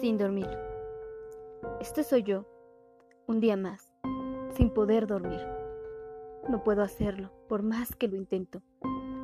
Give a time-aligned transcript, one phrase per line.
[0.00, 0.48] fin dormir.
[1.78, 2.46] Este soy yo,
[3.26, 3.92] un día más,
[4.56, 5.40] sin poder dormir.
[6.48, 8.62] No puedo hacerlo, por más que lo intento.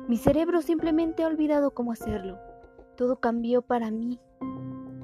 [0.07, 2.37] Mi cerebro simplemente ha olvidado cómo hacerlo.
[2.95, 4.19] Todo cambió para mí.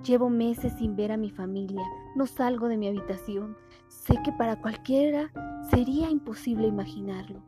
[0.04, 1.82] Llevo meses sin ver a mi familia,
[2.16, 3.58] no salgo de mi habitación.
[3.88, 5.32] Sé que para cualquiera
[5.72, 7.42] sería imposible imaginarlo.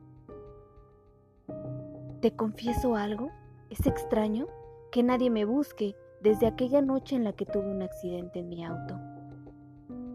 [2.21, 3.29] ¿Te confieso algo?
[3.69, 4.47] Es extraño
[4.91, 8.65] que nadie me busque desde aquella noche en la que tuve un accidente en mi
[8.65, 8.99] auto.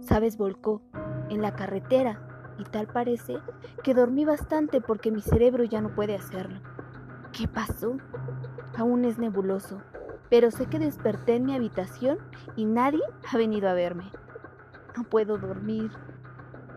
[0.01, 0.83] Sabes, volcó
[1.29, 2.21] en la carretera
[2.59, 3.39] y tal parece
[3.85, 6.59] que dormí bastante porque mi cerebro ya no puede hacerlo.
[7.33, 7.97] ¿Qué pasó?
[8.77, 9.83] Aún es nebuloso,
[10.29, 12.19] pero sé que desperté en mi habitación
[12.57, 13.03] y nadie
[13.33, 14.11] ha venido a verme.
[14.97, 15.93] No puedo dormir.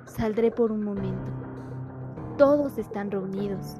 [0.05, 1.31] Saldré por un momento.
[2.37, 3.77] Todos están reunidos.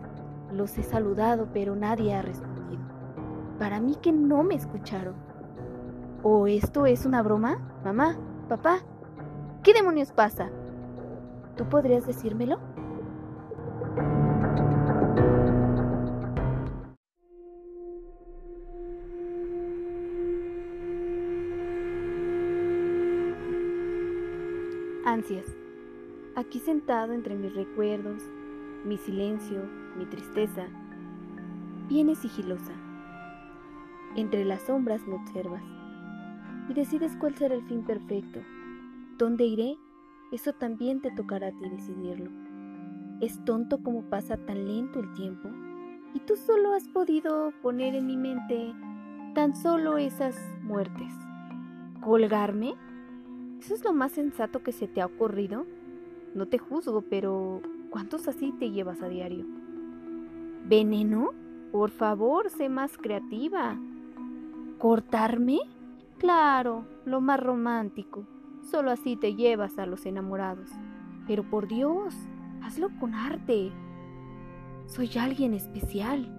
[0.52, 2.82] Los he saludado, pero nadie ha respondido.
[3.60, 5.33] Para mí que no me escucharon.
[6.26, 7.58] ¿O esto es una broma?
[7.84, 8.80] Mamá, papá,
[9.62, 10.50] ¿qué demonios pasa?
[11.58, 12.60] ¿Tú podrías decírmelo?
[25.06, 25.46] Ansias.
[26.38, 28.24] Aquí sentado entre mis recuerdos,
[28.86, 29.62] mi silencio,
[29.98, 30.68] mi tristeza,
[31.90, 32.72] viene sigilosa.
[34.16, 35.62] Entre las sombras me observas
[36.70, 38.40] y decides cuál será el fin perfecto.
[39.18, 39.78] ¿Dónde iré?
[40.32, 42.32] Eso también te tocará a ti decidirlo.
[43.22, 45.50] Es tonto como pasa tan lento el tiempo
[46.14, 48.74] y tú solo has podido poner en mi mente
[49.34, 51.14] tan solo esas muertes.
[52.02, 52.74] ¿Colgarme?
[53.60, 55.66] ¿Eso es lo más sensato que se te ha ocurrido?
[56.36, 59.46] No te juzgo, pero ¿cuántos así te llevas a diario?
[60.66, 61.32] ¿Veneno?
[61.72, 63.78] Por favor, sé más creativa.
[64.78, 65.60] ¿Cortarme?
[66.24, 68.26] Claro, lo más romántico.
[68.62, 70.70] Solo así te llevas a los enamorados.
[71.28, 72.16] Pero por Dios,
[72.62, 73.74] hazlo con arte.
[74.86, 76.34] Soy alguien especial.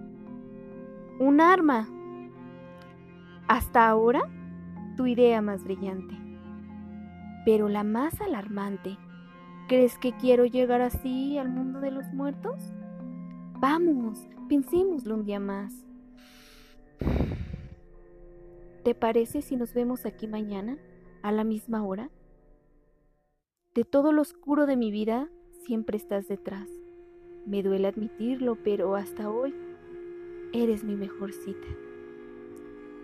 [1.19, 1.87] Un arma.
[3.47, 4.23] Hasta ahora,
[4.97, 6.15] tu idea más brillante.
[7.45, 8.97] Pero la más alarmante.
[9.67, 12.73] ¿Crees que quiero llegar así al mundo de los muertos?
[13.59, 15.85] Vamos, pensémoslo un día más.
[18.85, 20.77] ¿Te parece si nos vemos aquí mañana,
[21.23, 22.11] a la misma hora?
[23.73, 25.27] De todo lo oscuro de mi vida,
[25.65, 26.69] siempre estás detrás.
[27.47, 29.55] Me duele admitirlo, pero hasta hoy
[30.53, 31.67] eres mi mejor cita.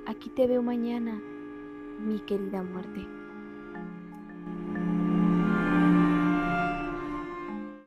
[0.05, 1.19] Aquí te veo mañana,
[1.99, 3.20] mi querida muerte.